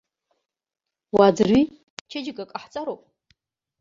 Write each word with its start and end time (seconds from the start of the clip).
Уааӡырҩи, 1.15 1.63
чеиџьыкак 2.09 2.49
ҟаҳҵароуп. 2.53 3.01